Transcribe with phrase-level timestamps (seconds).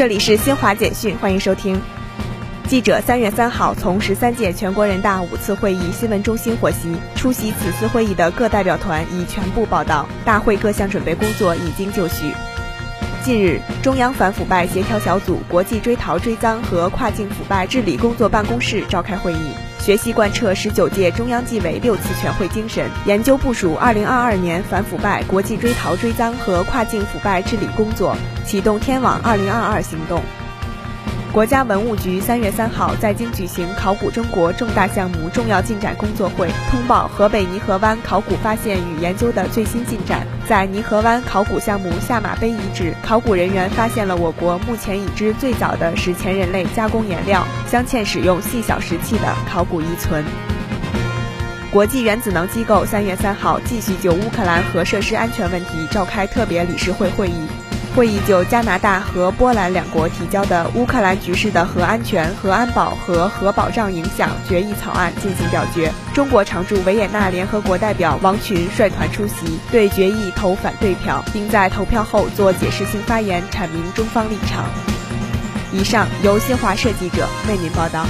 [0.00, 1.78] 这里是新华简讯，欢迎收听。
[2.66, 12.32] 记者三月三号从十三届全国人大五次会议新闻中心获悉，出席此次会议的各代表团已全部报到，大会各项准备工作已经就绪。
[13.22, 19.50] 近日，中央反腐败协调小组国际追逃追赃和跨境腐败治理工作办公室召开会议，
[19.80, 28.14] 学习贯彻十九届中央纪委六次全会精神，研究部署二零二二年反腐败国际追逃追赃和跨境腐败治理工作，
[28.44, 30.22] 启动“天网二零二二”行动。
[31.32, 40.26] 国家文物局三月三号在京举行考古中国重大项目重要进展工作会，通报河北泥河湾考古发现与研究的最新进展。
[40.48, 50.24] 在泥河湾考古项目下马碑遗址，考古人员发现了我国目前已知最早的史前人类加工颜料镶嵌使用细小石器的考古遗存。
[51.70, 57.46] 国际原子能机构三月三号继续就乌克兰核设施安全问题召开特别理事会会议。
[57.94, 65.92] 会议就加拿大和波兰两国提交的乌克兰局势的核安全、核安保和核保障影响决议草案进行表决。
[66.14, 74.64] 中国常驻维也纳联合国代表王群率团出席，对决议投反对票，并在投票后做解释性发言，阐明中方立场。
[75.72, 78.06] 以上由新华社记者为您报道。